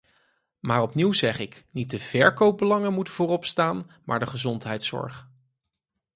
[0.59, 5.29] Maar opnieuw zeg ik: niet de verkoopbelangen moeten voorop staan maar de gezondheidszorg.